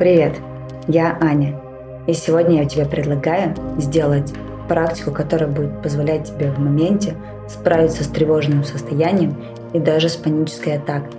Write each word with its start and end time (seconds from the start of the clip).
Привет, 0.00 0.36
я 0.88 1.18
Аня, 1.20 1.60
и 2.06 2.14
сегодня 2.14 2.62
я 2.62 2.64
тебе 2.66 2.86
предлагаю 2.86 3.54
сделать 3.76 4.32
практику, 4.66 5.10
которая 5.10 5.50
будет 5.50 5.82
позволять 5.82 6.26
тебе 6.26 6.50
в 6.50 6.58
моменте 6.58 7.16
справиться 7.46 8.02
с 8.02 8.06
тревожным 8.06 8.64
состоянием 8.64 9.36
и 9.74 9.78
даже 9.78 10.08
с 10.08 10.16
панической 10.16 10.78
атакой. 10.78 11.10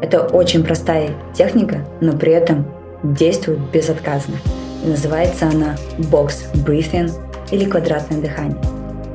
Это 0.00 0.20
очень 0.20 0.62
простая 0.62 1.14
техника, 1.34 1.84
но 2.00 2.12
при 2.12 2.30
этом 2.30 2.64
действует 3.02 3.58
безотказно. 3.72 4.36
И 4.84 4.88
называется 4.88 5.48
она 5.48 5.74
Box 5.98 6.44
Breathing 6.64 7.10
или 7.50 7.68
квадратное 7.68 8.20
дыхание. 8.20 8.62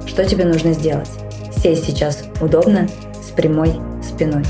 Что 0.06 0.26
тебе 0.26 0.44
нужно 0.44 0.74
сделать? 0.74 1.10
Сесть 1.56 1.86
сейчас 1.86 2.26
удобно, 2.42 2.90
с 3.22 3.32
прямой 3.32 3.72
спиной. 4.04 4.44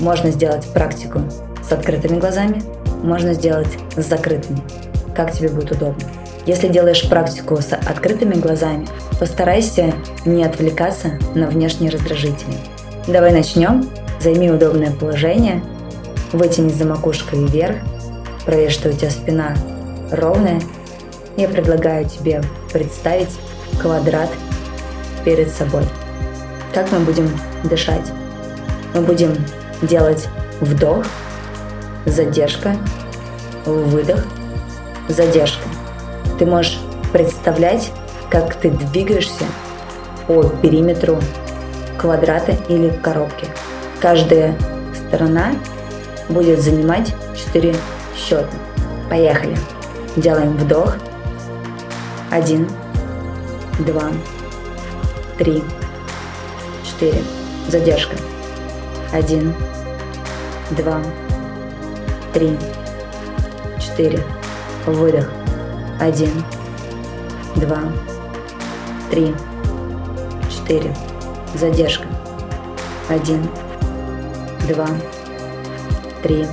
Можно 0.00 0.32
сделать 0.32 0.66
практику 0.74 1.20
с 1.62 1.70
открытыми 1.70 2.18
глазами, 2.18 2.60
можно 3.02 3.34
сделать 3.34 3.78
с 3.96 4.06
закрытыми, 4.06 4.60
как 5.14 5.32
тебе 5.32 5.48
будет 5.48 5.72
удобно. 5.72 6.04
Если 6.46 6.68
делаешь 6.68 7.08
практику 7.08 7.56
с 7.56 7.72
открытыми 7.72 8.34
глазами, 8.34 8.86
постарайся 9.18 9.92
не 10.24 10.44
отвлекаться 10.44 11.18
на 11.34 11.48
внешние 11.48 11.90
раздражители. 11.90 12.54
Давай 13.06 13.32
начнем. 13.32 13.88
Займи 14.20 14.50
удобное 14.50 14.90
положение, 14.90 15.62
вытянись 16.32 16.76
за 16.76 16.86
макушкой 16.86 17.44
вверх, 17.44 17.76
проверь, 18.46 18.70
что 18.70 18.88
у 18.88 18.92
тебя 18.92 19.10
спина 19.10 19.54
ровная. 20.10 20.60
Я 21.36 21.48
предлагаю 21.48 22.08
тебе 22.08 22.42
представить 22.72 23.28
квадрат 23.80 24.30
перед 25.24 25.50
собой. 25.50 25.84
Как 26.72 26.90
мы 26.92 27.00
будем 27.00 27.28
дышать? 27.64 28.10
Мы 28.94 29.02
будем 29.02 29.36
делать 29.82 30.28
вдох, 30.60 31.04
задержка, 32.06 32.76
выдох, 33.64 34.24
задержка. 35.08 35.68
Ты 36.38 36.46
можешь 36.46 36.78
представлять, 37.12 37.92
как 38.30 38.54
ты 38.54 38.70
двигаешься 38.70 39.44
по 40.26 40.44
периметру 40.44 41.18
квадрата 41.98 42.56
или 42.68 42.90
коробки. 43.02 43.46
Каждая 44.00 44.56
сторона 44.94 45.52
будет 46.28 46.60
занимать 46.60 47.14
4 47.36 47.74
счета. 48.16 48.48
Поехали. 49.08 49.56
Делаем 50.16 50.56
вдох. 50.56 50.96
Один, 52.30 52.68
два, 53.80 54.10
три, 55.38 55.62
четыре. 56.84 57.22
Задержка. 57.68 58.16
Один, 59.12 59.54
два, 60.70 61.00
три, 62.36 62.54
четыре. 63.80 64.22
Выдох. 64.84 65.26
Один, 65.98 66.44
два, 67.54 67.78
три, 69.10 69.34
четыре. 70.50 70.94
Задержка. 71.54 72.04
Один, 73.08 73.42
два, 74.68 74.86
три, 76.22 76.46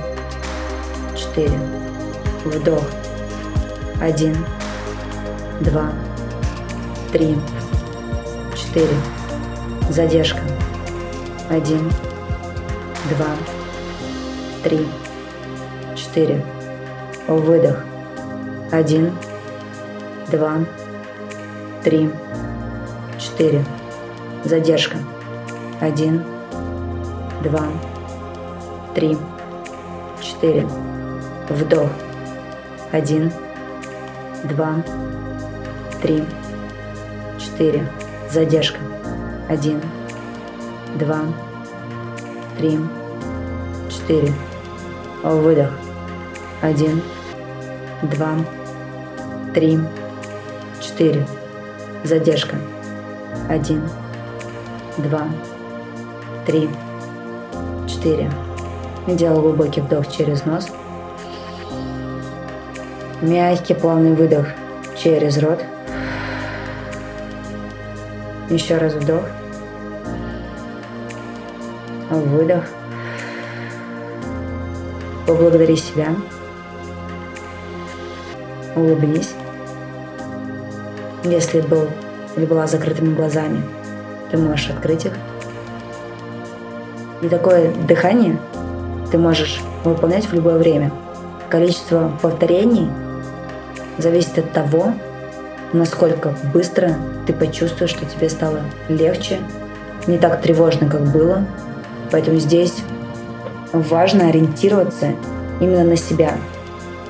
четыре. 1.14 1.60
Вдох. 2.46 2.84
Один, 4.00 4.34
два, 5.60 5.92
три, 7.12 7.36
четыре. 8.56 8.96
Задержка. 9.90 10.40
Один, 11.50 11.92
два, 13.10 13.36
три, 14.62 14.88
четыре. 16.04 16.44
Выдох. 17.26 17.82
Один, 18.70 19.16
два, 20.30 20.58
три, 21.82 22.10
четыре. 23.18 23.64
Задержка. 24.44 24.98
Один, 25.80 26.22
два, 27.42 27.64
три, 28.94 29.16
четыре. 30.20 30.66
Вдох. 31.48 31.88
Один, 32.92 33.32
два, 34.44 34.82
три, 36.02 36.22
четыре. 37.38 37.88
Задержка. 38.30 38.78
Один, 39.48 39.80
два, 40.96 41.20
три, 42.58 42.78
четыре. 43.90 44.32
Выдох. 45.22 45.70
Один, 46.64 47.02
два, 48.00 48.36
три, 49.52 49.78
четыре. 50.80 51.26
Задержка. 52.04 52.56
Один, 53.50 53.82
два, 54.96 55.26
три, 56.46 56.70
четыре. 57.86 58.30
Делаю 59.06 59.42
глубокий 59.42 59.82
вдох 59.82 60.10
через 60.10 60.46
нос. 60.46 60.70
Мягкий 63.20 63.74
плавный 63.74 64.14
выдох 64.14 64.46
через 64.96 65.36
рот. 65.36 65.62
Еще 68.48 68.78
раз 68.78 68.94
вдох. 68.94 69.24
Выдох. 72.08 72.64
Поблагодари 75.26 75.76
себя. 75.76 76.08
Улыбнись. 78.76 79.34
Если 81.24 81.60
был 81.60 81.88
или 82.36 82.44
была 82.44 82.66
закрытыми 82.66 83.14
глазами, 83.14 83.62
ты 84.30 84.36
можешь 84.36 84.70
открыть 84.70 85.06
их. 85.06 85.12
И 87.22 87.28
такое 87.28 87.72
дыхание 87.86 88.36
ты 89.10 89.18
можешь 89.18 89.60
выполнять 89.84 90.26
в 90.26 90.32
любое 90.34 90.58
время. 90.58 90.92
Количество 91.48 92.12
повторений 92.20 92.88
зависит 93.98 94.38
от 94.38 94.52
того, 94.52 94.92
насколько 95.72 96.34
быстро 96.52 96.96
ты 97.26 97.32
почувствуешь, 97.32 97.90
что 97.90 98.04
тебе 98.04 98.28
стало 98.28 98.60
легче, 98.88 99.38
не 100.06 100.18
так 100.18 100.42
тревожно, 100.42 100.88
как 100.88 101.02
было. 101.12 101.46
Поэтому 102.10 102.38
здесь 102.38 102.74
важно 103.72 104.28
ориентироваться 104.28 105.12
именно 105.60 105.84
на 105.84 105.96
себя. 105.96 106.34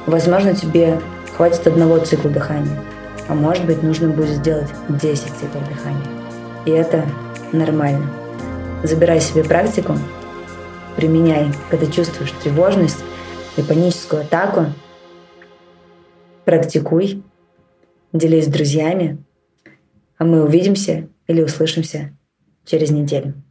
Возможно, 0.07 0.55
тебе 0.55 1.01
хватит 1.37 1.67
одного 1.67 1.99
цикла 1.99 2.31
дыхания, 2.31 2.83
а 3.29 3.35
может 3.35 3.65
быть, 3.67 3.83
нужно 3.83 4.09
будет 4.09 4.31
сделать 4.31 4.69
10 4.89 5.23
циклов 5.25 5.69
дыхания. 5.69 6.07
И 6.67 6.71
это 6.71 7.05
нормально. 7.53 8.11
Забирай 8.83 9.21
себе 9.21 9.45
практику, 9.45 9.95
применяй, 10.97 11.47
когда 11.71 11.87
чувствуешь 11.87 12.33
тревожность 12.43 13.05
и 13.57 13.63
паническую 13.63 14.23
атаку, 14.23 14.67
практикуй, 16.45 17.23
делись 18.13 18.47
с 18.47 18.49
друзьями, 18.49 19.23
а 20.19 20.25
мы 20.25 20.45
увидимся 20.45 21.09
или 21.27 21.43
услышимся 21.43 22.17
через 22.65 22.91
неделю. 22.91 23.44